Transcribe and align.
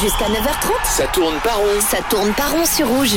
Jusqu'à 0.00 0.26
9h30, 0.26 0.96
Ça 0.96 1.06
tourne 1.08 1.34
pas 1.42 1.54
rond. 1.54 1.80
ça 1.80 1.98
tourne 2.08 2.32
pas 2.32 2.48
rond 2.48 2.64
sur 2.64 2.86
rouge. 2.88 3.16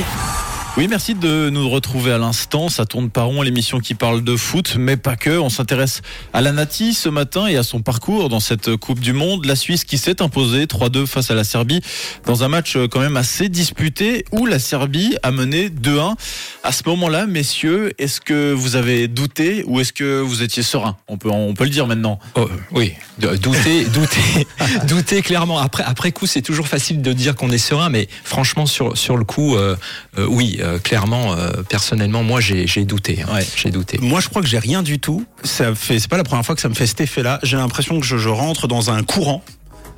Oui, 0.77 0.87
merci 0.89 1.15
de 1.15 1.49
nous 1.49 1.69
retrouver 1.69 2.13
à 2.13 2.17
l'instant. 2.17 2.69
Ça 2.69 2.85
tourne 2.85 3.09
pas 3.09 3.23
rond, 3.23 3.41
l'émission 3.41 3.79
qui 3.79 3.93
parle 3.93 4.23
de 4.23 4.37
foot, 4.37 4.77
mais 4.79 4.95
pas 4.95 5.17
que. 5.17 5.37
On 5.37 5.49
s'intéresse 5.49 6.01
à 6.31 6.39
la 6.39 6.53
Nati 6.53 6.93
ce 6.93 7.09
matin 7.09 7.45
et 7.47 7.57
à 7.57 7.63
son 7.63 7.81
parcours 7.81 8.29
dans 8.29 8.39
cette 8.39 8.77
Coupe 8.77 9.01
du 9.01 9.11
Monde. 9.11 9.45
La 9.45 9.57
Suisse 9.57 9.83
qui 9.83 9.97
s'est 9.97 10.21
imposée 10.21 10.65
3-2 10.67 11.05
face 11.07 11.29
à 11.29 11.35
la 11.35 11.43
Serbie 11.43 11.81
dans 12.25 12.45
un 12.45 12.47
match 12.47 12.77
quand 12.89 13.01
même 13.01 13.17
assez 13.17 13.49
disputé 13.49 14.23
où 14.31 14.45
la 14.45 14.59
Serbie 14.59 15.17
a 15.23 15.31
mené 15.31 15.67
2-1. 15.69 16.15
À 16.63 16.71
ce 16.71 16.83
moment-là, 16.87 17.25
messieurs, 17.25 17.91
est-ce 17.99 18.21
que 18.21 18.53
vous 18.53 18.77
avez 18.77 19.09
douté 19.09 19.65
ou 19.67 19.81
est-ce 19.81 19.91
que 19.91 20.21
vous 20.21 20.41
étiez 20.41 20.63
serein? 20.63 20.95
On 21.09 21.17
peut, 21.17 21.29
on 21.29 21.53
peut 21.53 21.65
le 21.65 21.69
dire 21.69 21.85
maintenant. 21.85 22.17
Oh, 22.35 22.49
oui, 22.71 22.93
douter, 23.37 23.85
douter, 23.93 24.47
douter 24.87 25.21
clairement. 25.21 25.59
Après, 25.59 25.83
après 25.83 26.11
coup, 26.11 26.25
c'est 26.27 26.41
toujours 26.41 26.67
facile 26.67 27.01
de 27.01 27.13
dire 27.13 27.35
qu'on 27.35 27.49
est 27.51 27.57
serein, 27.57 27.89
mais 27.89 28.07
franchement, 28.23 28.65
sur, 28.65 28.97
sur 28.97 29.17
le 29.17 29.23
coup, 29.23 29.55
euh, 29.55 29.75
euh, 30.17 30.25
oui, 30.29 30.57
euh, 30.61 30.79
clairement, 30.79 31.33
euh, 31.33 31.49
personnellement, 31.67 32.23
moi, 32.23 32.39
j'ai 32.41 32.67
j'ai 32.67 32.85
douté. 32.85 33.21
hein. 33.21 33.33
Ouais. 33.35 33.45
J'ai 33.55 33.69
douté. 33.71 33.97
Moi, 34.01 34.19
je 34.19 34.29
crois 34.29 34.41
que 34.41 34.47
j'ai 34.47 34.59
rien 34.59 34.83
du 34.83 34.99
tout. 34.99 35.25
Ça 35.43 35.73
fait, 35.75 35.99
c'est 35.99 36.09
pas 36.09 36.17
la 36.17 36.23
première 36.23 36.45
fois 36.45 36.55
que 36.55 36.61
ça 36.61 36.69
me 36.69 36.73
fait 36.73 36.87
cet 36.87 37.01
effet-là. 37.01 37.39
J'ai 37.43 37.57
l'impression 37.57 37.99
que 37.99 38.05
je, 38.05 38.17
je 38.17 38.29
rentre 38.29 38.67
dans 38.67 38.89
un 38.91 39.03
courant. 39.03 39.43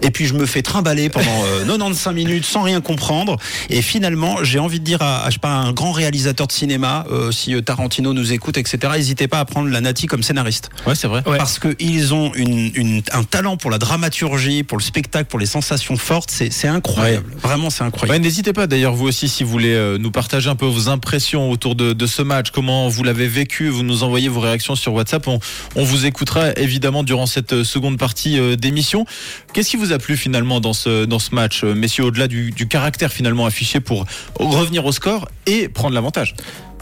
Et 0.03 0.11
puis 0.11 0.25
je 0.25 0.33
me 0.33 0.45
fais 0.45 0.61
trimballer 0.61 1.09
pendant 1.09 1.43
euh, 1.45 1.65
95 1.65 2.13
minutes 2.13 2.45
sans 2.45 2.61
rien 2.61 2.81
comprendre. 2.81 3.37
Et 3.69 3.81
finalement, 3.81 4.43
j'ai 4.43 4.59
envie 4.59 4.79
de 4.79 4.83
dire 4.85 5.01
à, 5.01 5.23
à, 5.25 5.29
je 5.29 5.33
sais 5.35 5.39
pas, 5.39 5.49
un 5.53 5.71
grand 5.71 5.91
réalisateur 5.91 6.47
de 6.47 6.51
cinéma, 6.51 7.05
euh, 7.11 7.31
si 7.31 7.53
euh, 7.55 7.61
Tarantino 7.61 8.13
nous 8.13 8.33
écoute, 8.33 8.57
etc. 8.57 8.77
N'hésitez 8.95 9.27
pas 9.27 9.39
à 9.39 9.45
prendre 9.45 9.69
la 9.69 9.81
Nati 9.81 10.05
comme 10.07 10.23
scénariste, 10.23 10.69
Ouais, 10.85 10.95
c'est 10.95 11.07
vrai. 11.07 11.23
parce 11.23 11.57
que 11.59 11.75
ils 11.79 12.13
ont 12.13 12.33
une, 12.35 12.71
une- 12.75 13.01
un 13.13 13.23
talent 13.23 13.57
pour 13.57 13.71
la 13.71 13.77
dramaturgie, 13.77 14.63
pour 14.63 14.77
le 14.77 14.83
spectacle, 14.83 15.25
pour 15.29 15.39
les 15.39 15.45
sensations 15.45 15.97
fortes. 15.97 16.29
C'est 16.31 16.51
c'est 16.51 16.67
incroyable. 16.67 17.25
Vraiment, 17.41 17.69
c'est 17.69 17.83
incroyable. 17.83 18.11
Ouais, 18.17 18.19
N'hésitez 18.19 18.53
pas 18.53 18.67
d'ailleurs 18.67 18.93
vous 18.93 19.07
aussi 19.07 19.29
si 19.29 19.43
vous 19.43 19.49
voulez 19.49 19.73
euh, 19.73 19.97
nous 19.97 20.11
partager 20.11 20.49
un 20.49 20.55
peu 20.55 20.65
vos 20.65 20.89
impressions 20.89 21.49
autour 21.49 21.75
de, 21.75 21.93
de 21.93 22.05
ce 22.07 22.21
match, 22.21 22.51
comment 22.51 22.89
vous 22.89 23.03
l'avez 23.03 23.27
vécu, 23.27 23.69
vous 23.69 23.83
nous 23.83 24.03
envoyez 24.03 24.27
vos 24.29 24.39
réactions 24.41 24.75
sur 24.75 24.93
WhatsApp, 24.93 25.27
on, 25.27 25.39
on 25.75 25.83
vous 25.83 26.05
écoutera 26.05 26.51
évidemment 26.57 27.03
durant 27.03 27.25
cette 27.25 27.53
euh, 27.53 27.63
seconde 27.63 27.97
partie 27.97 28.37
euh, 28.39 28.55
d'émission. 28.55 29.05
Qu'est-ce 29.53 29.69
qui 29.69 29.77
vous 29.77 29.92
a 29.92 29.92
plu 29.99 30.17
finalement 30.17 30.59
dans 30.59 30.73
ce, 30.73 31.05
dans 31.05 31.19
ce 31.19 31.33
match, 31.33 31.63
euh, 31.63 31.73
messieurs, 31.73 32.05
au-delà 32.05 32.27
du, 32.27 32.51
du 32.51 32.67
caractère 32.67 33.11
finalement 33.11 33.45
affiché 33.45 33.79
pour 33.79 34.05
revenir 34.35 34.85
au 34.85 34.91
score 34.91 35.27
et 35.45 35.67
prendre 35.67 35.95
l'avantage. 35.95 36.35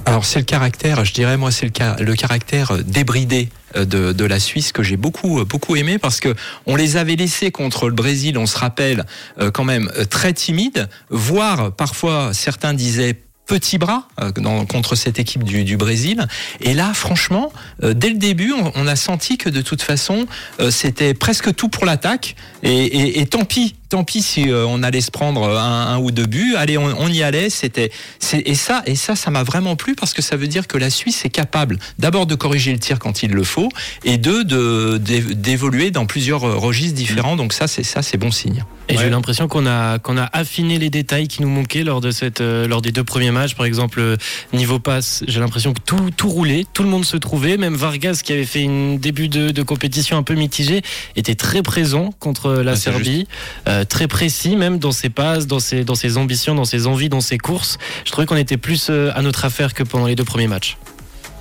Alors 0.06 0.26
c'est 0.26 0.40
le 0.40 0.46
caractère, 0.46 1.06
je 1.06 1.14
dirais 1.14 1.38
moi 1.38 1.52
c'est 1.52 1.66
le, 1.66 2.04
le 2.04 2.16
caractère 2.16 2.72
euh, 2.72 2.82
débridé 2.82 3.50
euh, 3.76 3.86
de, 3.86 4.26
la 4.26 4.40
Suisse 4.40 4.72
que 4.72 4.82
j'ai 4.82 4.98
beaucoup 4.98 5.46
beaucoup 5.46 5.76
aimé 5.76 6.00
parce 6.00 6.20
que 6.20 6.36
on 6.66 6.76
les 6.76 6.98
avait 6.98 7.16
laissés 7.16 7.52
contre 7.52 7.88
le 7.88 7.94
Brésil, 7.94 8.38
on 8.38 8.46
se 8.46 8.58
rappelle 8.58 9.06
quand 9.54 9.64
même 9.64 9.92
très 10.10 10.34
timides, 10.34 10.90
voire 11.10 11.72
parfois 11.72 12.34
certains 12.34 12.74
disaient 12.74 13.18
petit 13.52 13.78
bras 13.78 14.08
euh, 14.22 14.32
contre 14.64 14.96
cette 14.96 15.20
équipe 15.20 15.44
du, 15.44 15.76
Brésil. 15.76 16.26
Et 16.62 16.74
là, 16.74 16.94
franchement, 16.94 17.52
euh, 17.84 17.94
dès 17.94 18.08
le 18.08 18.16
début, 18.16 18.54
on, 18.54 18.88
a 18.88 18.96
senti 18.96 19.38
que 19.38 19.50
de 19.50 19.62
toute 19.62 19.82
façon, 19.82 20.26
euh, 20.62 20.72
c'était 20.72 21.14
presque 21.14 21.54
tout 21.54 21.68
pour 21.68 21.86
l'attaque. 21.86 22.38
Et 22.64 23.26
tant 23.30 23.44
pis, 23.44 23.76
tant 23.92 24.04
pis 24.04 24.22
si 24.22 24.50
euh, 24.50 24.66
on 24.68 24.84
allait 24.84 25.02
se 25.02 25.12
prendre 25.12 25.48
un, 25.58 25.88
un 25.94 25.98
ou 26.00 26.12
deux 26.12 26.26
buts. 26.26 26.56
Allez, 26.58 26.78
on, 26.78 26.86
on 27.00 27.08
y 27.08 27.22
allait. 27.24 27.50
C'était 27.50 27.92
et 28.34 28.56
ça 28.56 28.82
et 28.86 28.96
ça, 28.96 29.16
ça 29.16 29.30
m'a 29.32 29.44
vraiment 29.44 29.76
plu 29.76 29.96
parce 29.96 30.14
que 30.14 30.22
ça 30.22 30.36
veut 30.38 30.48
dire 30.48 30.66
que 30.68 30.78
la 30.78 30.90
Suisse 30.90 31.24
est 31.26 31.30
capable 31.30 31.78
d'abord 32.00 32.26
de 32.26 32.36
corriger 32.36 32.72
le 32.72 32.80
tir 32.80 33.00
quand 33.00 33.22
il 33.24 33.32
le 33.32 33.44
faut 33.44 33.70
et 34.04 34.18
deux 34.18 34.44
de 34.44 34.98
d'é- 34.98 35.36
d'évoluer 35.36 35.92
dans 35.92 36.06
plusieurs 36.06 36.44
euh, 36.46 36.56
registres 36.58 36.96
différents. 36.98 37.36
Donc 37.36 37.54
ça, 37.54 37.68
c'est 37.68 37.84
ça, 37.84 38.02
c'est 38.02 38.18
bon 38.18 38.32
signe. 38.32 38.64
Et 38.90 38.96
j'ai 38.96 39.02
Ouais. 39.04 39.08
eu 39.08 39.12
l'impression 39.12 39.48
qu'on 39.48 39.66
a 39.68 40.00
qu'on 40.00 40.18
a 40.18 40.30
affiné 40.34 40.78
les 40.80 40.90
détails 40.90 41.28
qui 41.28 41.42
nous 41.42 41.50
manquaient 41.50 41.84
lors 41.84 42.02
de 42.02 42.12
cette 42.12 42.42
euh, 42.42 42.68
lors 42.68 42.82
des 42.82 42.92
deux 42.92 43.04
premiers 43.04 43.32
matchs. 43.32 43.56
Par 43.56 43.66
exemple, 43.66 44.00
euh, 44.00 44.18
niveau 44.54 44.80
passe, 44.80 45.24
j'ai 45.28 45.40
l'impression 45.40 45.74
que 45.74 45.80
tout 45.86 46.10
tout 46.18 46.30
roulait, 46.30 46.66
tout 46.74 46.84
le 46.84 46.90
monde 46.90 47.06
se 47.06 47.18
trouvait. 47.18 47.58
Même 47.58 47.76
Vargas, 47.76 48.22
qui 48.24 48.34
avait 48.34 48.46
fait 48.46 48.62
une 48.62 48.98
début 49.00 49.28
de, 49.30 49.52
de 49.52 49.64
compétition 49.64 50.18
un 50.18 50.24
peu 50.24 50.34
mitigé, 50.34 50.82
était 51.16 51.36
très 51.36 51.62
présent 51.62 52.12
contre 52.20 52.54
la 52.54 52.72
Ah, 52.72 52.76
Serbie, 52.76 53.28
euh, 53.68 53.81
très 53.86 54.08
précis 54.08 54.56
même 54.56 54.80
dans 54.80 54.92
ses 54.92 55.10
passes, 55.10 55.48
dans 55.48 55.60
ses 55.60 55.84
dans 55.84 55.96
ses 55.96 56.18
ambitions, 56.18 56.56
dans 56.56 56.66
ses 56.66 56.88
envies, 56.88 57.10
dans 57.10 57.22
ses 57.22 57.38
courses. 57.38 57.78
Je 58.06 58.12
trouvais 58.12 58.28
qu'on 58.28 58.36
était 58.36 58.58
plus 58.58 58.88
euh, 58.90 59.12
à 59.16 59.22
notre 59.22 59.46
affaire 59.46 59.74
que 59.74 59.84
pendant 59.84 60.08
les 60.08 60.16
deux 60.16 60.26
premiers 60.26 60.48
matchs. 60.48 60.78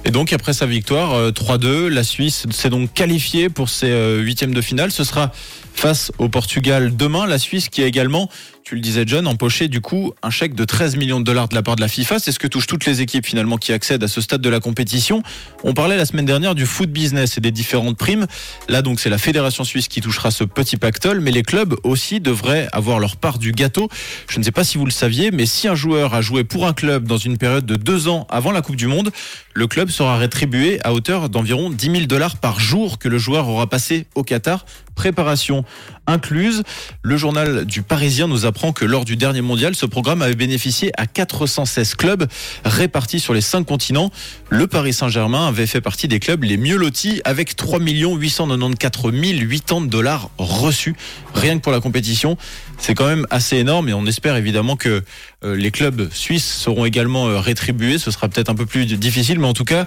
Et 0.05 0.11
donc 0.11 0.33
après 0.33 0.53
sa 0.53 0.67
victoire 0.67 1.13
euh, 1.13 1.31
3-2, 1.31 1.89
la 1.89 2.05
Suisse 2.05 2.47
s'est 2.51 2.71
donc 2.71 2.93
qualifiée 2.93 3.51
pour 3.51 3.69
ses 3.69 3.91
euh, 3.91 4.21
huitièmes 4.21 4.55
de 4.55 4.61
finale. 4.63 4.91
Ce 4.91 5.05
sera 5.05 5.31
face 5.75 6.11
au 6.19 6.29
Portugal 6.29 6.97
demain. 6.97 7.27
La 7.27 7.39
Suisse 7.39 7.69
qui 7.69 7.83
a 7.83 7.87
également, 7.87 8.31
tu 8.71 8.77
le 8.77 8.83
disais 8.83 9.03
John, 9.05 9.27
empoché 9.27 9.67
du 9.67 9.81
coup 9.81 10.13
un 10.23 10.31
chèque 10.31 10.55
de 10.55 10.65
13 10.65 10.95
millions 10.95 11.19
de 11.19 11.25
dollars 11.25 11.49
de 11.49 11.57
la 11.57 11.63
part 11.63 11.75
de 11.75 11.81
la 11.81 11.89
FIFA. 11.89 12.21
C'est 12.21 12.31
ce 12.31 12.39
que 12.39 12.47
touchent 12.47 12.69
toutes 12.69 12.87
les 12.87 13.01
équipes 13.01 13.27
finalement 13.27 13.57
qui 13.57 13.73
accèdent 13.73 14.05
à 14.05 14.07
ce 14.07 14.21
stade 14.21 14.41
de 14.41 14.49
la 14.49 14.61
compétition. 14.61 15.25
On 15.65 15.75
parlait 15.75 15.97
la 15.97 16.05
semaine 16.05 16.25
dernière 16.25 16.55
du 16.55 16.67
foot 16.67 16.89
business 16.89 17.37
et 17.37 17.41
des 17.41 17.51
différentes 17.51 17.97
primes. 17.97 18.29
Là 18.69 18.81
donc 18.83 19.01
c'est 19.01 19.11
la 19.11 19.19
fédération 19.19 19.65
suisse 19.65 19.89
qui 19.89 20.01
touchera 20.01 20.31
ce 20.31 20.45
petit 20.45 20.77
pactole, 20.77 21.19
mais 21.19 21.33
les 21.33 21.43
clubs 21.43 21.75
aussi 21.83 22.21
devraient 22.21 22.69
avoir 22.71 23.01
leur 23.01 23.17
part 23.17 23.41
du 23.41 23.51
gâteau. 23.51 23.89
Je 24.29 24.39
ne 24.39 24.45
sais 24.45 24.53
pas 24.53 24.63
si 24.63 24.79
vous 24.79 24.85
le 24.85 24.93
saviez, 24.93 25.33
mais 25.33 25.47
si 25.47 25.67
un 25.67 25.75
joueur 25.75 26.15
a 26.15 26.21
joué 26.21 26.45
pour 26.45 26.69
un 26.69 26.73
club 26.73 27.09
dans 27.09 27.19
une 27.19 27.39
période 27.39 27.67
de 27.67 27.75
deux 27.75 28.07
ans 28.07 28.29
avant 28.31 28.53
la 28.53 28.63
Coupe 28.63 28.77
du 28.77 28.87
Monde, 28.87 29.11
le 29.53 29.67
club 29.67 29.91
sera 29.91 30.17
rétribué 30.17 30.79
à 30.85 30.93
hauteur 30.93 31.29
d'environ 31.29 31.71
10 31.71 31.91
000 31.91 32.05
dollars 32.05 32.37
par 32.37 32.61
jour 32.61 33.01
que 33.01 33.09
le 33.09 33.19
joueur 33.19 33.49
aura 33.49 33.67
passé 33.67 34.07
au 34.15 34.23
Qatar. 34.23 34.65
Préparation 34.95 35.65
incluse. 36.07 36.63
Le 37.03 37.17
journal 37.17 37.65
du 37.65 37.83
Parisien 37.83 38.27
nous 38.27 38.47
apprend 38.47 38.73
que 38.73 38.85
lors 38.85 39.05
du 39.05 39.17
dernier 39.17 39.41
mondial, 39.41 39.75
ce 39.75 39.87
programme 39.87 40.23
avait 40.23 40.35
bénéficié 40.35 40.93
à 40.97 41.07
416 41.07 41.95
clubs 41.95 42.27
répartis 42.65 43.21
sur 43.21 43.35
les 43.35 43.41
cinq 43.41 43.65
continents. 43.65 44.11
Le 44.49 44.67
Paris 44.67 44.93
Saint-Germain 44.93 45.47
avait 45.47 45.67
fait 45.67 45.81
partie 45.81 46.09
des 46.09 46.21
clubs 46.21 46.43
les 46.45 46.57
mieux 46.57 46.77
lotis 46.77 47.21
avec 47.25 47.57
3 47.57 47.79
894 47.81 48.79
080 48.79 49.87
dollars 49.87 50.31
reçus 50.39 50.97
rien 51.35 51.57
que 51.57 51.63
pour 51.63 51.73
la 51.73 51.81
compétition. 51.81 52.37
C'est 52.79 52.95
quand 52.95 53.07
même 53.07 53.27
assez 53.31 53.57
énorme 53.57 53.89
et 53.89 53.95
on 53.95 54.07
espère 54.07 54.37
évidemment 54.37 54.77
que 54.77 55.03
euh, 55.45 55.57
les 55.57 55.71
clubs 55.71 56.09
suisses 56.13 56.51
seront 56.51 56.85
également 56.85 57.29
euh, 57.29 57.39
rétribués. 57.39 57.99
Ce 57.99 58.11
sera 58.11 58.29
peut-être 58.29 58.49
un 58.49 58.55
peu 58.55 58.67
plus 58.67 58.87
difficile, 58.87 59.39
mais 59.39 59.47
en 59.47 59.53
tout 59.53 59.65
cas, 59.65 59.87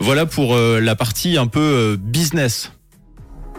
voilà 0.00 0.26
pour 0.26 0.54
euh, 0.54 0.80
la 0.80 0.94
partie 0.94 1.38
un 1.38 1.46
peu 1.46 1.96
business. 1.98 2.72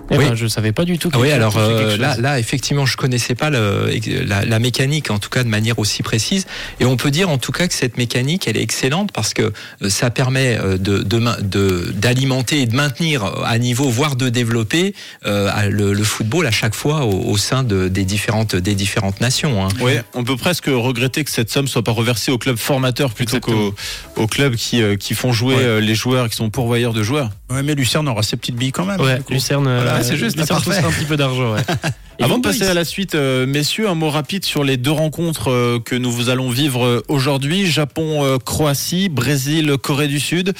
Eh 0.09 0.17
Oui. 0.17 0.25
ben, 0.25 0.35
je 0.35 0.47
savais 0.47 0.71
pas 0.71 0.85
du 0.85 0.97
tout. 0.97 1.09
Ah 1.13 1.19
oui, 1.19 1.31
alors 1.31 1.57
euh, 1.57 1.97
là, 1.97 2.15
là, 2.17 2.39
effectivement, 2.39 2.85
je 2.85 2.95
connaissais 2.95 3.35
pas 3.35 3.49
le- 3.49 3.91
la, 4.25 4.45
la 4.45 4.59
mécanique, 4.59 5.11
en 5.11 5.19
tout 5.19 5.29
cas 5.29 5.43
de 5.43 5.49
manière 5.49 5.79
aussi 5.79 6.01
précise. 6.03 6.45
Et 6.79 6.85
on 6.85 6.95
peut 6.95 7.11
dire, 7.11 7.29
en 7.29 7.37
tout 7.37 7.51
cas, 7.51 7.67
que 7.67 7.73
cette 7.73 7.97
mécanique, 7.97 8.47
elle 8.47 8.55
est 8.57 8.61
excellente 8.61 9.11
parce 9.11 9.33
que 9.33 9.51
euh, 9.81 9.89
ça 9.89 10.09
permet 10.09 10.57
euh, 10.57 10.77
de 10.77 10.99
de 10.99 11.17
main- 11.17 11.37
de- 11.41 11.91
d'alimenter 11.93 12.61
et 12.61 12.65
de 12.67 12.75
maintenir 12.75 13.25
à 13.45 13.57
niveau, 13.57 13.89
voire 13.89 14.15
de 14.15 14.29
développer 14.29 14.93
euh, 15.25 15.51
le, 15.69 15.91
le 15.93 16.03
football 16.03 16.47
à 16.47 16.51
chaque 16.51 16.75
fois 16.75 17.03
au, 17.05 17.29
au 17.31 17.37
sein 17.37 17.63
de, 17.63 17.87
des 17.89 18.05
différentes 18.05 18.55
des 18.55 18.75
différentes 18.75 19.19
nations. 19.19 19.65
hein. 19.65 19.69
Ouais, 19.81 20.01
on 20.13 20.23
peut 20.23 20.37
presque 20.37 20.67
regretter 20.67 21.23
que 21.25 21.31
cette 21.31 21.49
somme 21.51 21.67
soit 21.67 21.83
pas 21.83 21.91
reversée 21.91 22.31
aux 22.31 22.37
clubs 22.37 22.57
formateurs 22.57 23.13
plutôt 23.13 23.39
qu'aux 23.39 23.75
aux 24.15 24.27
clubs 24.27 24.55
qui, 24.55 24.81
qui 24.97 25.13
font 25.15 25.33
jouer 25.33 25.55
Ouais. 25.55 25.81
les 25.81 25.95
joueurs, 25.95 26.29
qui 26.29 26.35
sont 26.35 26.49
pourvoyeurs 26.49 26.93
de 26.93 27.03
joueurs. 27.03 27.29
Ouais, 27.49 27.63
mais 27.63 27.75
Lucerne 27.75 28.07
aura 28.09 28.23
ses 28.23 28.35
petites 28.35 28.55
billes 28.55 28.73
quand 28.73 28.85
même. 28.85 28.99
Ouais. 28.99 29.21
Lucerne, 29.29 29.63
Voilà, 29.63 29.95
euh, 29.95 30.03
c'est 30.03 30.17
juste, 30.17 30.37
Lucerne 30.37 30.61
un 30.85 30.91
petit 30.91 31.05
peu 31.05 31.15
d'argent. 31.15 31.53
Ouais. 31.53 31.61
Avant 32.19 32.39
de 32.39 32.43
passer 32.43 32.65
à 32.65 32.73
la 32.73 32.83
suite, 32.83 33.15
euh, 33.15 33.45
messieurs, 33.45 33.87
un 33.87 33.93
mot 33.95 34.09
rapide 34.09 34.43
sur 34.43 34.63
les 34.63 34.75
deux 34.75 34.91
rencontres 34.91 35.51
euh, 35.51 35.79
que 35.79 35.95
nous 35.95 36.11
vous 36.11 36.29
allons 36.29 36.49
vivre 36.49 36.83
euh, 36.83 37.03
aujourd'hui. 37.07 37.67
Japon-Croatie, 37.67 39.09
Brésil-Corée 39.09 40.07
du 40.07 40.19
Sud. 40.19 40.53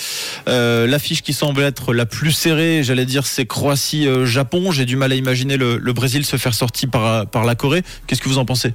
Euh, 0.48 0.86
L'affiche 0.88 1.24
qui 1.24 1.34
semble 1.34 1.62
être 1.64 1.94
la 1.94 2.06
plus 2.06 2.32
serrée, 2.32 2.84
j'allais 2.84 3.06
dire, 3.06 3.26
c'est 3.26 3.46
Croatie-Japon. 3.46 4.72
J'ai 4.72 4.86
du 4.86 4.96
mal 4.96 5.12
à 5.12 5.16
imaginer 5.16 5.58
le, 5.58 5.78
le 5.78 5.94
Brésil 5.94 6.26
se 6.26 6.38
faire 6.38 6.54
sortir 6.54 6.90
par, 6.90 7.26
par 7.28 7.44
la 7.44 7.56
Corée. 7.56 7.84
Qu'est-ce 8.06 8.22
que 8.22 8.30
vous 8.30 8.38
en 8.38 8.46
pensez? 8.46 8.74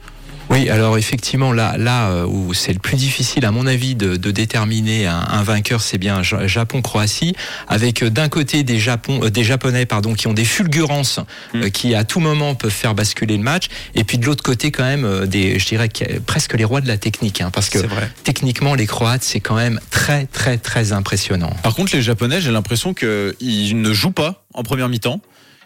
Oui, 0.53 0.69
alors 0.69 0.99
effectivement, 0.99 1.51
là, 1.53 1.77
là 1.79 2.11
euh, 2.11 2.27
où 2.27 2.53
c'est 2.53 2.75
le 2.75 2.79
plus 2.79 2.97
difficile, 2.97 3.47
à 3.47 3.51
mon 3.51 3.67
avis, 3.67 3.95
de, 3.95 4.17
de 4.17 4.31
déterminer 4.31 5.07
un, 5.07 5.19
un 5.31 5.43
vainqueur, 5.43 5.81
c'est 5.81 5.97
bien 5.97 6.23
Ja- 6.23 6.47
Japon-Croatie, 6.47 7.35
avec 7.69 8.03
euh, 8.03 8.11
d'un 8.11 8.29
côté 8.29 8.63
des, 8.63 8.79
Japon, 8.79 9.21
euh, 9.25 9.31
des 9.31 9.45
Japonais 9.45 9.87
pardon, 9.87 10.13
qui 10.13 10.27
ont 10.27 10.35
des 10.35 10.45
fulgurances, 10.45 11.21
euh, 11.55 11.71
qui 11.71 11.95
à 11.95 12.05
tout 12.05 12.21
moment 12.21 12.55
peuvent 12.55 12.71
faire 12.71 12.95
basculer 12.95 13.39
le 13.39 13.43
match, 13.43 13.69
et 13.95 14.05
puis 14.05 14.19
de 14.19 14.27
l'autre 14.27 14.43
côté 14.43 14.71
quand 14.71 14.85
même, 14.85 15.27
des, 15.27 15.59
je 15.59 15.67
dirais 15.67 15.89
que- 15.89 16.19
presque 16.19 16.53
les 16.55 16.65
rois 16.65 16.83
de 16.83 16.89
la 16.89 16.99
technique, 16.99 17.41
hein, 17.41 17.51
parce 17.51 17.71
que 17.71 17.79
vrai. 17.79 18.11
techniquement, 18.23 18.75
les 18.75 18.87
Croates, 18.87 19.25
c'est 19.25 19.41
quand 19.41 19.57
même 19.57 19.81
très, 19.91 20.27
très, 20.27 20.59
très 20.59 20.93
impressionnant. 20.93 21.55
Par 21.63 21.75
contre, 21.75 21.97
les 21.97 22.03
Japonais, 22.03 22.43
j'ai 22.43 22.51
l'impression 22.51 22.93
qu'ils 22.93 23.81
ne 23.81 23.93
jouent 23.95 24.11
pas 24.11 24.45
en 24.53 24.63
première 24.65 24.91
mi-temps. 24.91 25.21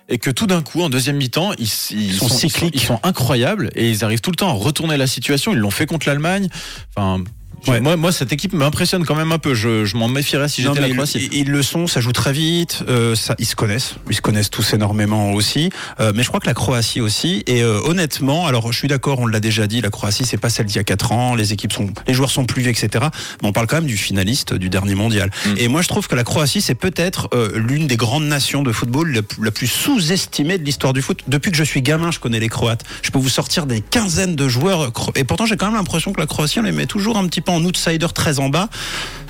Et 0.08 0.19
que 0.19 0.31
tout 0.31 0.47
d'un 0.47 0.62
coup, 0.62 0.82
en 0.82 0.88
deuxième 0.88 1.17
mi-temps, 1.17 1.53
ils, 1.58 1.69
ils 1.91 2.14
sont 2.14 2.29
cycliques. 2.29 2.75
Ils 2.75 2.81
sont 2.81 3.00
incroyables 3.03 3.70
et 3.75 3.91
ils 3.91 4.05
arrivent 4.05 4.20
tout 4.20 4.31
le 4.31 4.37
temps 4.37 4.49
à 4.49 4.53
retourner 4.53 4.97
la 4.97 5.06
situation. 5.06 5.53
Ils 5.53 5.58
l'ont 5.58 5.70
fait 5.70 5.87
contre 5.87 6.06
l'Allemagne. 6.06 6.49
Enfin, 6.94 7.25
Ouais. 7.69 7.81
Moi, 7.81 7.97
moi, 7.97 8.13
cette 8.13 8.33
équipe 8.33 8.53
m'impressionne 8.53 9.05
quand 9.05 9.15
même 9.15 9.33
un 9.33 9.39
peu. 9.39 9.55
Je, 9.55 9.85
je 9.85 9.97
m'en 9.97 10.09
méfierais 10.09 10.49
si 10.49 10.63
j'étais 10.63 10.81
la 10.81 10.89
Croatie. 10.91 11.29
ils, 11.33 11.39
ils 11.41 11.51
le 11.51 11.63
sont, 11.63 11.87
ça 11.87 12.01
joue 12.01 12.13
très 12.13 12.33
vite, 12.33 12.83
euh, 12.89 13.15
ça, 13.15 13.35
ils 13.39 13.47
se 13.47 13.57
connaissent, 13.57 13.95
ils 14.09 14.17
se 14.17 14.21
connaissent 14.23 14.51
tous 14.51 14.73
énormément 14.75 15.33
aussi. 15.33 15.71
Euh, 16.01 16.13
mais 16.15 16.23
je 16.23 16.29
crois 16.29 16.41
que 16.41 16.47
la 16.47 16.55
Croatie 16.55 17.01
aussi. 17.01 17.43
Et 17.47 17.63
euh, 17.63 17.81
honnêtement, 17.85 18.47
alors 18.47 18.73
je 18.73 18.79
suis 18.79 18.89
d'accord, 18.89 19.19
on 19.21 19.27
l'a 19.27 19.41
déjà 19.41 19.67
dit, 19.67 19.81
la 19.81 19.91
Croatie 19.91 20.25
c'est 20.25 20.37
pas 20.37 20.49
celle 20.51 20.67
d'il 20.67 20.77
y 20.77 20.79
a 20.81 20.85
4 20.85 21.13
ans, 21.13 21.35
les 21.35 21.53
équipes 21.53 21.73
sont, 21.73 21.89
les 22.07 22.15
joueurs 22.15 22.31
sont 22.31 22.45
plus 22.45 22.63
vieux, 22.63 22.71
etc. 22.71 23.07
Mais 23.43 23.49
on 23.49 23.53
parle 23.53 23.67
quand 23.67 23.77
même 23.77 23.87
du 23.87 23.97
finaliste 23.97 24.55
du 24.55 24.69
dernier 24.69 24.95
mondial. 24.95 25.31
Mm. 25.47 25.51
Et 25.59 25.69
moi 25.69 25.83
je 25.83 25.89
trouve 25.89 26.07
que 26.09 26.15
la 26.15 26.25
Croatie 26.25 26.61
c'est 26.61 26.75
peut-être 26.75 27.29
euh, 27.35 27.51
l'une 27.57 27.87
des 27.87 27.97
grandes 27.97 28.27
nations 28.27 28.63
de 28.63 28.73
football 28.73 29.13
la, 29.13 29.23
plus- 29.23 29.43
la 29.45 29.51
plus 29.51 29.67
sous-estimée 29.67 30.59
de 30.59 30.65
l'histoire 30.65 30.93
du 30.93 31.03
foot. 31.03 31.21
Depuis 31.29 31.51
que 31.51 31.57
je 31.57 31.65
suis 31.65 31.83
gamin, 31.83 32.11
je 32.11 32.19
connais 32.19 32.41
les 32.41 32.49
Croates. 32.49 32.85
Je 33.03 33.11
peux 33.11 33.19
vous 33.19 33.29
sortir 33.29 33.67
des 33.67 33.81
quinzaines 33.81 34.37
de 34.37 34.49
joueurs. 34.49 34.93
Et 35.15 35.25
pourtant 35.25 35.47
j'ai 35.47 35.57
quand 35.57 35.67
même 35.67 35.75
l'impression 35.77 36.13
que 36.13 36.21
la 36.21 36.27
Croatie 36.27 36.61
on 36.61 36.63
les 36.63 36.73
met 36.73 36.87
toujours 36.87 37.17
un 37.19 37.27
petit 37.27 37.41
peu 37.41 37.53
en 37.53 37.56
outsider 37.64 38.08
très 38.14 38.38
en 38.38 38.49
bas 38.49 38.69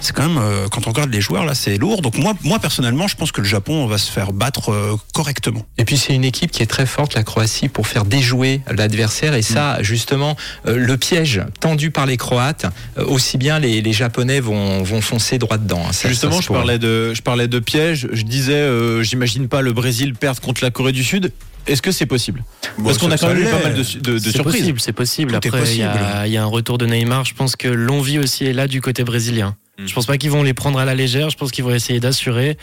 c'est 0.00 0.14
quand 0.14 0.28
même 0.28 0.38
euh, 0.38 0.69
quand 0.69 0.87
on 0.87 0.90
regarde 0.90 1.10
les 1.12 1.20
joueurs 1.20 1.44
là 1.44 1.54
c'est 1.54 1.76
lourd 1.78 2.02
donc 2.02 2.16
moi 2.19 2.34
moi 2.44 2.58
personnellement 2.58 3.06
je 3.08 3.16
pense 3.16 3.32
que 3.32 3.40
le 3.40 3.46
Japon 3.46 3.87
va 3.87 3.98
se 3.98 4.10
faire 4.10 4.32
battre 4.32 4.70
euh, 4.72 4.96
correctement 5.14 5.64
Et 5.78 5.84
puis 5.84 5.96
c'est 5.96 6.14
une 6.14 6.25
équipe 6.25 6.50
qui 6.50 6.62
est 6.62 6.66
très 6.66 6.87
forte, 6.87 7.14
la 7.14 7.22
Croatie, 7.22 7.69
pour 7.69 7.87
faire 7.87 8.04
déjouer 8.04 8.60
l'adversaire. 8.70 9.34
Et 9.34 9.43
ça, 9.43 9.82
justement, 9.82 10.37
euh, 10.66 10.76
le 10.76 10.96
piège 10.96 11.43
tendu 11.60 11.90
par 11.90 12.06
les 12.06 12.16
Croates, 12.16 12.66
euh, 12.98 13.04
aussi 13.04 13.38
bien 13.38 13.58
les, 13.58 13.81
les 13.82 13.93
Japonais 13.93 14.40
vont, 14.40 14.82
vont 14.82 15.00
foncer 15.00 15.38
droit 15.38 15.58
dedans. 15.58 15.82
hein. 15.88 15.93
Ça- 15.93 16.08
Justement, 16.08 16.37
ça 16.37 16.40
je 16.42 16.49
parlais 16.49 16.78
de, 16.78 17.14
je 17.14 17.22
parlais 17.22 17.49
de 17.49 17.58
piège. 17.58 18.08
Je 18.12 18.22
disais, 18.22 18.52
euh, 18.54 19.02
j'imagine 19.02 19.49
pas 19.49 19.62
le 19.62 19.72
Brésil 19.72 20.14
perdre 20.14 20.40
contre 20.40 20.62
la 20.62 20.70
Corée 20.70 20.92
du 20.92 21.04
Sud. 21.04 21.32
Est-ce 21.66 21.82
que 21.82 21.90
c'est 21.92 22.06
possible? 22.06 22.44
Parce 22.84 22.99
qu'on 22.99 23.10
a 23.10 23.19
quand 23.19 23.28
même 23.28 23.38
eu 23.40 23.44
pas 23.44 23.62
mal 23.62 23.75
de, 23.75 23.82
de, 23.99 24.12
de 24.12 24.19
C'est 24.19 24.31
surprises. 24.32 24.60
possible, 24.60 24.81
c'est 24.81 24.92
possible. 24.92 25.31
Tout 25.40 25.49
Après, 25.49 25.62
il 25.75 25.76
y, 25.76 26.31
y 26.32 26.37
a 26.37 26.42
un 26.42 26.46
retour 26.46 26.78
de 26.78 26.87
Neymar. 26.87 27.25
Je 27.25 27.34
pense 27.34 27.56
que 27.56 27.69
l'envie 27.69 28.19
aussi 28.19 28.44
est 28.46 28.52
là 28.52 28.69
du 28.69 28.81
côté 28.81 29.02
brésilien. 29.04 29.56
Mm. 29.78 29.87
Je 29.87 29.94
pense 29.94 30.06
pas 30.06 30.17
qu'ils 30.17 30.31
vont 30.31 30.43
les 30.43 30.55
prendre 30.55 30.78
à 30.78 30.84
la 30.84 30.94
légère. 30.94 31.31
Je 31.31 31.37
pense 31.37 31.50
qu'ils 31.50 31.64
vont 31.64 31.75
essayer 31.75 32.00
d'assurer. 32.00 32.56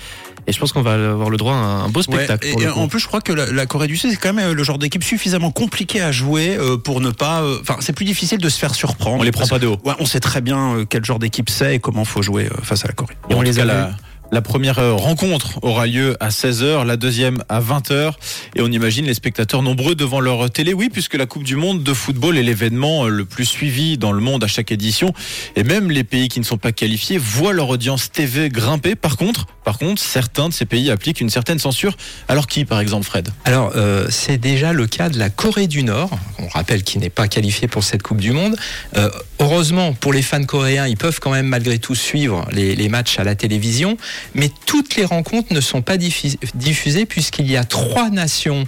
Et 0.47 0.51
je 0.51 0.59
pense 0.59 0.71
qu'on 0.73 0.81
va 0.81 0.93
avoir 0.93 1.29
le 1.29 1.37
droit 1.37 1.53
à 1.53 1.57
un 1.57 1.89
beau 1.89 2.01
spectacle. 2.01 2.47
Ouais, 2.47 2.53
pour 2.53 2.61
et 2.61 2.67
en 2.67 2.87
plus 2.87 2.99
je 2.99 3.07
crois 3.07 3.21
que 3.21 3.31
la, 3.31 3.45
la 3.51 3.65
Corée 3.65 3.87
du 3.87 3.95
Sud 3.95 4.11
c'est 4.11 4.17
quand 4.17 4.33
même 4.33 4.49
euh, 4.49 4.53
le 4.53 4.63
genre 4.63 4.77
d'équipe 4.77 5.03
suffisamment 5.03 5.51
compliqué 5.51 6.01
à 6.01 6.11
jouer 6.11 6.57
euh, 6.57 6.77
pour 6.77 6.99
ne 6.99 7.11
pas 7.11 7.41
euh, 7.43 7.59
enfin 7.61 7.77
c'est 7.79 7.93
plus 7.93 8.05
difficile 8.05 8.39
de 8.39 8.49
se 8.49 8.59
faire 8.59 8.75
surprendre 8.75 9.19
On 9.19 9.23
les 9.23 9.31
prend 9.31 9.47
pas 9.47 9.59
de 9.59 9.67
haut. 9.67 9.77
ouais, 9.85 9.93
on 9.99 10.05
sait 10.05 10.19
très 10.19 10.41
bien 10.41 10.85
quel 10.89 11.05
genre 11.05 11.19
d'équipe 11.19 11.49
c'est 11.49 11.75
et 11.75 11.79
comment 11.79 12.03
faut 12.03 12.21
jouer 12.21 12.49
face 12.61 12.83
à 12.83 12.87
la 12.87 12.93
Corée 12.93 13.15
Et 13.29 13.33
on 13.35 13.39
on 13.39 13.41
les 13.41 13.59
a 13.59 13.65
la, 13.65 13.91
la 14.31 14.41
première 14.41 14.79
euh, 14.79 14.93
rencontre 14.93 15.59
aura 15.61 15.85
lieu 15.85 16.17
à 16.19 16.29
16h, 16.29 16.85
la 16.85 16.97
deuxième 16.97 17.43
à 17.49 17.61
20h. 17.61 18.13
Et 18.55 18.61
on 18.61 18.67
imagine 18.67 19.05
les 19.05 19.13
spectateurs 19.13 19.61
nombreux 19.61 19.95
devant 19.95 20.19
leur 20.19 20.49
télé. 20.49 20.73
Oui, 20.73 20.89
puisque 20.89 21.15
la 21.15 21.25
Coupe 21.25 21.43
du 21.43 21.55
Monde 21.55 21.83
de 21.83 21.93
football 21.93 22.37
est 22.37 22.43
l'événement 22.43 23.05
euh, 23.05 23.09
le 23.09 23.25
plus 23.25 23.45
suivi 23.45 23.97
dans 23.97 24.11
le 24.11 24.21
monde 24.21 24.43
à 24.43 24.47
chaque 24.47 24.71
édition. 24.71 25.13
Et 25.55 25.63
même 25.63 25.91
les 25.91 26.03
pays 26.03 26.29
qui 26.29 26.39
ne 26.39 26.45
sont 26.45 26.57
pas 26.57 26.71
qualifiés 26.71 27.17
voient 27.17 27.53
leur 27.53 27.69
audience 27.69 28.11
TV 28.11 28.49
grimper. 28.49 28.95
Par 28.95 29.17
contre, 29.17 29.45
par 29.63 29.77
contre, 29.77 30.01
certains 30.01 30.49
de 30.49 30.53
ces 30.53 30.65
pays 30.65 30.89
appliquent 30.91 31.21
une 31.21 31.29
certaine 31.29 31.59
censure. 31.59 31.95
Alors 32.27 32.47
qui, 32.47 32.65
par 32.65 32.79
exemple, 32.79 33.05
Fred? 33.05 33.29
Alors, 33.45 33.71
euh, 33.75 34.07
c'est 34.09 34.37
déjà 34.37 34.73
le 34.73 34.87
cas 34.87 35.09
de 35.09 35.19
la 35.19 35.29
Corée 35.29 35.67
du 35.67 35.83
Nord. 35.83 36.09
On 36.43 36.47
rappelle 36.49 36.83
qu'il 36.83 37.01
n'est 37.01 37.09
pas 37.09 37.27
qualifié 37.27 37.67
pour 37.67 37.83
cette 37.83 38.03
Coupe 38.03 38.19
du 38.21 38.31
Monde. 38.31 38.55
Euh, 38.97 39.09
heureusement, 39.39 39.93
pour 39.93 40.13
les 40.13 40.21
fans 40.21 40.43
coréens, 40.43 40.87
ils 40.87 40.97
peuvent 40.97 41.19
quand 41.19 41.31
même 41.31 41.47
malgré 41.47 41.79
tout 41.79 41.95
suivre 41.95 42.45
les, 42.51 42.75
les 42.75 42.89
matchs 42.89 43.17
à 43.19 43.23
la 43.23 43.35
télévision. 43.35 43.97
Mais 44.35 44.51
toutes 44.65 44.95
les 44.95 45.05
rencontres 45.05 45.53
ne 45.53 45.61
sont 45.61 45.81
pas 45.81 45.97
diffus- 45.97 46.37
diffusées 46.55 47.05
puisqu'il 47.05 47.49
y 47.49 47.57
a 47.57 47.63
trois 47.63 48.09
nations 48.09 48.65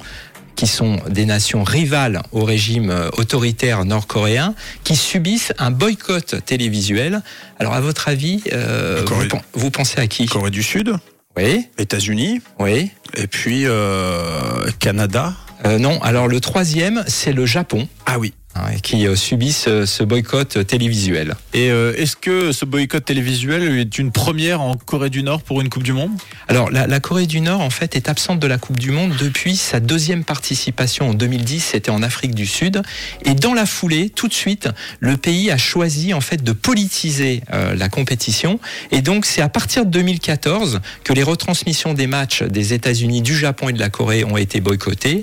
qui 0.55 0.67
sont 0.67 1.01
des 1.09 1.25
nations 1.25 1.65
rivales 1.65 2.21
au 2.31 2.45
régime 2.45 2.89
euh, 2.89 3.09
autoritaire 3.17 3.83
nord-coréen, 3.83 4.55
qui 4.85 4.95
subissent 4.95 5.51
un 5.57 5.69
boycott 5.69 6.35
télévisuel. 6.45 7.21
Alors, 7.59 7.73
à 7.73 7.81
votre 7.81 8.07
avis, 8.07 8.41
euh, 8.53 9.03
Corée- 9.03 9.23
vous, 9.23 9.27
pen- 9.27 9.41
vous 9.53 9.69
pensez 9.69 9.99
à 9.99 10.07
qui? 10.07 10.27
Corée 10.27 10.51
du 10.51 10.63
Sud 10.63 10.93
Oui, 11.35 11.67
États-Unis 11.77 12.39
oui. 12.59 12.89
et 13.17 13.27
puis 13.27 13.63
euh, 13.65 14.65
Canada 14.79 15.33
Euh, 15.65 15.79
non, 15.79 16.01
alors 16.01 16.27
le 16.27 16.39
troisième, 16.39 17.03
c'est 17.07 17.33
le 17.33 17.45
Japon. 17.45 17.87
ah 18.05 18.19
oui 18.19 18.33
hein, 18.55 18.77
qui 18.81 19.07
euh, 19.07 19.15
subissent 19.15 19.67
euh, 19.67 19.85
ce 19.85 20.03
boycott 20.03 20.57
euh, 20.57 20.63
télévisuel. 20.63 21.35
Et 21.53 21.71
euh, 21.71 21.93
est-ce 21.95 22.15
que 22.15 22.51
ce 22.51 22.65
boycott 22.65 23.03
télévisuel 23.03 23.79
est 23.79 23.97
une 23.97 24.11
première 24.11 24.61
en 24.61 24.75
Corée 24.75 25.09
du 25.09 25.23
Nord 25.23 25.41
pour 25.41 25.61
une 25.61 25.69
Coupe 25.69 25.83
du 25.83 25.93
Monde? 25.93 26.11
Alors 26.47 26.71
la, 26.71 26.87
la 26.87 26.99
Corée 26.99 27.27
du 27.27 27.41
Nord 27.41 27.61
en 27.61 27.69
fait 27.69 27.95
est 27.95 28.09
absente 28.09 28.39
de 28.39 28.47
la 28.47 28.57
Coupe 28.57 28.79
du 28.79 28.91
Monde 28.91 29.13
depuis 29.19 29.55
sa 29.55 29.79
deuxième 29.79 30.23
participation 30.23 31.09
en 31.09 31.13
2010, 31.13 31.59
c'était 31.59 31.91
en 31.91 32.01
Afrique 32.03 32.35
du 32.35 32.45
Sud. 32.45 32.81
Et 33.25 33.33
dans 33.33 33.53
la 33.53 33.65
foulée 33.65 34.09
tout 34.09 34.27
de 34.27 34.33
suite 34.33 34.69
le 34.99 35.17
pays 35.17 35.51
a 35.51 35.57
choisi 35.57 36.13
en 36.13 36.21
fait 36.21 36.43
de 36.43 36.51
politiser 36.51 37.41
euh, 37.53 37.75
la 37.75 37.89
compétition. 37.89 38.59
Et 38.91 39.01
donc 39.01 39.25
c'est 39.25 39.41
à 39.41 39.49
partir 39.49 39.85
de 39.85 39.91
2014 39.91 40.81
que 41.03 41.13
les 41.13 41.23
retransmissions 41.23 41.93
des 41.93 42.07
matchs 42.07 42.43
des 42.43 42.73
États-Unis, 42.73 43.21
du 43.21 43.35
Japon 43.35 43.69
et 43.69 43.73
de 43.73 43.79
la 43.79 43.89
Corée 43.89 44.23
ont 44.23 44.37
été 44.37 44.61
boycottées. 44.61 45.21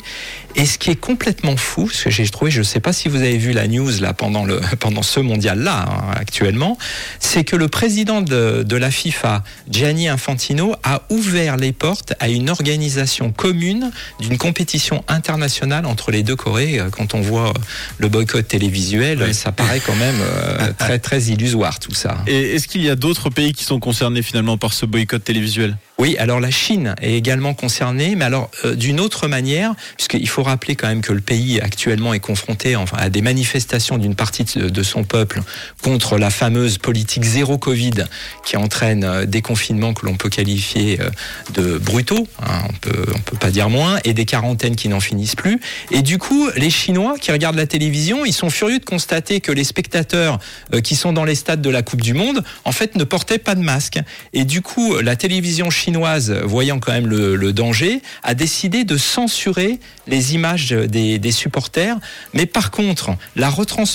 Et 0.55 0.67
ce 0.67 0.79
qui 0.79 0.90
est 0.90 0.96
complètement 0.96 1.56
fou, 1.56 1.88
ce 1.88 2.05
que 2.05 2.11
j'ai 2.11 2.29
trouvé, 2.29 2.50
je 2.50 2.58
ne 2.58 2.64
sais 2.64 2.81
pas 2.81 2.93
si 2.93 3.08
vous 3.08 3.21
avez 3.22 3.38
vu 3.38 3.52
la 3.52 3.66
news 3.69 3.90
là 4.00 4.12
pendant 4.12 4.44
le 4.44 4.60
pendant 4.80 5.02
ce 5.02 5.20
mondial 5.20 5.60
là 5.60 5.86
actuellement, 6.14 6.76
c'est 7.20 7.44
que 7.44 7.56
le 7.56 7.69
président 7.69 8.20
de, 8.20 8.62
de 8.62 8.76
la 8.76 8.90
FIFA, 8.90 9.42
Gianni 9.70 10.08
Infantino, 10.08 10.74
a 10.82 11.02
ouvert 11.10 11.56
les 11.56 11.72
portes 11.72 12.14
à 12.20 12.28
une 12.28 12.50
organisation 12.50 13.32
commune 13.32 13.90
d'une 14.20 14.38
compétition 14.38 15.04
internationale 15.08 15.86
entre 15.86 16.10
les 16.10 16.22
deux 16.22 16.36
Corées. 16.36 16.78
Euh, 16.78 16.90
Quand 16.90 17.14
on 17.14 17.20
voit 17.20 17.48
euh, 17.50 17.52
le 17.98 18.08
boycott 18.08 18.46
télévisuel, 18.46 19.22
Oui. 19.22 19.34
ça 19.34 19.52
paraît 19.52 19.80
quand 19.80 19.96
même 19.96 20.16
euh, 20.20 20.72
très 20.78 20.98
très 20.98 21.22
illusoire 21.24 21.78
tout 21.78 21.94
ça. 21.94 22.19
Et 22.26 22.54
est-ce 22.54 22.69
qu'il 22.69 22.82
y 22.82 22.90
a 22.90 22.96
d'autres 22.96 23.30
pays 23.30 23.52
qui 23.52 23.64
sont 23.64 23.80
concernés 23.80 24.22
finalement 24.22 24.58
par 24.58 24.72
ce 24.72 24.86
boycott 24.86 25.22
télévisuel? 25.24 25.76
Oui, 25.98 26.16
alors 26.18 26.40
la 26.40 26.50
Chine 26.50 26.96
est 27.00 27.14
également 27.14 27.54
concernée, 27.54 28.16
mais 28.16 28.24
alors 28.24 28.50
euh, 28.64 28.74
d'une 28.74 28.98
autre 28.98 29.28
manière, 29.28 29.74
puisqu'il 29.96 30.28
faut 30.28 30.42
rappeler 30.42 30.74
quand 30.74 30.88
même 30.88 31.02
que 31.02 31.12
le 31.12 31.20
pays 31.20 31.60
actuellement 31.60 32.12
est 32.12 32.20
confronté 32.20 32.74
à 32.94 33.08
des 33.08 33.22
manifestations 33.22 33.98
d'une 33.98 34.16
partie 34.16 34.44
de, 34.44 34.82
son 34.82 35.04
peuple 35.04 35.42
contre 35.80 36.18
la 36.18 36.30
fameuse 36.30 36.78
politique 36.78 37.22
zéro 37.22 37.56
Covid 37.56 38.06
qui 38.44 38.56
entraîne 38.56 39.04
euh, 39.04 39.26
des 39.26 39.42
confinements 39.42 39.94
que 39.94 40.04
l'on 40.06 40.16
peut 40.16 40.28
qualifier 40.28 40.98
euh, 41.00 41.08
de 41.54 41.78
brutaux, 41.78 42.26
hein, 42.42 42.62
on 42.68 42.72
peut 42.72 43.06
on 43.14 43.20
peut 43.20 43.36
pas 43.36 43.50
dire 43.50 43.68
moins, 43.68 43.98
et 44.04 44.12
des 44.12 44.24
quarantaines 44.24 44.74
qui 44.74 44.88
n'en 44.88 44.98
finissent 44.98 45.36
plus. 45.36 45.60
Et 45.92 46.02
du 46.02 46.18
coup, 46.18 46.48
les 46.56 46.70
Chinois 46.70 47.14
qui 47.20 47.30
regardent 47.30 47.56
la 47.56 47.66
télévision, 47.66 48.24
ils 48.24 48.32
sont 48.32 48.50
furieux 48.50 48.80
de 48.80 48.84
constater 48.84 49.40
que 49.40 49.52
les 49.52 49.64
spectateurs 49.64 50.40
qui 50.82 50.96
sont 50.96 51.12
dans 51.12 51.24
les 51.24 51.34
stades 51.36 51.62
de 51.62 51.70
la 51.70 51.82
Coupe 51.82 52.00
du 52.00 52.14
Monde, 52.14 52.42
en 52.64 52.72
fait, 52.72 52.96
ne 52.96 53.04
portaient 53.04 53.38
pas 53.38 53.54
de 53.54 53.60
masque. 53.60 54.00
Et 54.32 54.44
du 54.44 54.62
coup, 54.62 54.96
la 54.96 55.14
télévision 55.16 55.70
chinoise, 55.70 55.91
voyant 55.96 56.78
quand 56.78 56.92
même 56.92 57.06
le, 57.06 57.52
danger, 57.52 58.02
a 58.22 58.34
décidé 58.34 58.84
de 58.84 58.96
censurer 58.96 59.78
les 60.06 60.34
images 60.34 60.70
des, 60.70 61.32
supporters. 61.32 61.96
Mais 62.34 62.46
par 62.46 62.70
contre, 62.70 63.10
la 63.36 63.52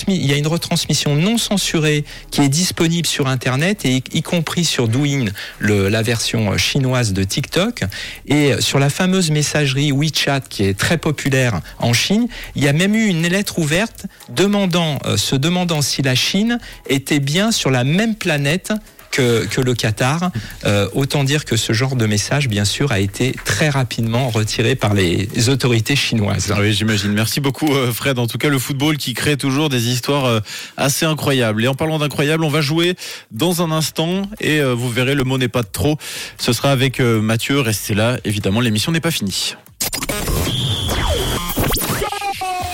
il 0.08 0.26
y 0.26 0.32
a 0.32 0.36
une 0.36 0.46
retransmission 0.46 1.14
non 1.14 1.38
censurée 1.38 2.04
qui 2.30 2.40
est 2.40 2.48
disponible 2.48 3.06
sur 3.06 3.28
Internet 3.28 3.84
et 3.84 4.02
y, 4.12 4.22
compris 4.22 4.64
sur 4.64 4.88
Douyin, 4.88 5.26
la 5.60 6.02
version 6.02 6.56
chinoise 6.56 7.12
de 7.12 7.22
TikTok. 7.22 7.84
Et 8.26 8.52
sur 8.60 8.78
la 8.78 8.90
fameuse 8.90 9.30
messagerie 9.30 9.92
WeChat 9.92 10.40
qui 10.48 10.64
est 10.64 10.78
très 10.78 10.98
populaire 10.98 11.60
en 11.78 11.92
Chine, 11.92 12.28
il 12.54 12.64
y 12.64 12.68
a 12.68 12.72
même 12.72 12.94
eu 12.94 13.06
une 13.06 13.26
lettre 13.26 13.58
ouverte 13.58 14.06
demandant, 14.28 14.98
euh, 15.04 15.16
se 15.16 15.36
demandant 15.36 15.82
si 15.82 16.02
la 16.02 16.14
Chine 16.14 16.58
était 16.88 17.20
bien 17.20 17.52
sur 17.52 17.70
la 17.70 17.84
même 17.84 18.14
planète 18.14 18.72
que, 19.10 19.46
que 19.46 19.60
le 19.60 19.74
Qatar. 19.74 20.30
Euh, 20.64 20.88
autant 20.94 21.24
dire 21.24 21.44
que 21.44 21.56
ce 21.56 21.72
genre 21.72 21.96
de 21.96 22.06
message, 22.06 22.48
bien 22.48 22.64
sûr, 22.64 22.92
a 22.92 23.00
été 23.00 23.34
très 23.44 23.68
rapidement 23.68 24.30
retiré 24.30 24.74
par 24.74 24.94
les 24.94 25.48
autorités 25.48 25.96
chinoises. 25.96 26.52
Ah 26.54 26.58
oui, 26.60 26.72
j'imagine. 26.72 27.12
Merci 27.12 27.40
beaucoup, 27.40 27.74
euh, 27.74 27.92
Fred. 27.92 28.18
En 28.18 28.26
tout 28.26 28.38
cas, 28.38 28.48
le 28.48 28.58
football 28.58 28.96
qui 28.96 29.14
crée 29.14 29.36
toujours 29.36 29.68
des 29.68 29.88
histoires 29.88 30.24
euh, 30.26 30.40
assez 30.76 31.06
incroyables. 31.06 31.64
Et 31.64 31.68
en 31.68 31.74
parlant 31.74 31.98
d'incroyables, 31.98 32.44
on 32.44 32.48
va 32.48 32.60
jouer 32.60 32.94
dans 33.30 33.62
un 33.62 33.70
instant 33.70 34.22
et 34.40 34.62
vous 34.62 34.90
verrez, 34.90 35.14
le 35.14 35.24
mot 35.24 35.38
n'est 35.38 35.48
pas 35.48 35.62
de 35.62 35.68
trop. 35.68 35.98
Ce 36.38 36.52
sera 36.52 36.70
avec 36.70 37.00
Mathieu. 37.00 37.60
Restez 37.60 37.94
là. 37.94 38.18
Évidemment, 38.24 38.60
l'émission 38.60 38.92
n'est 38.92 39.00
pas 39.00 39.10
finie. 39.10 39.54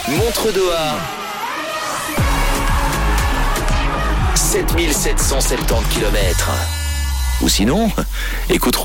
Montre 0.08 0.52
Doha. 0.52 1.24
7770 4.54 5.82
km. 5.88 6.49
Ou 7.42 7.49
sinon, 7.49 7.90
écoute. 8.50 8.76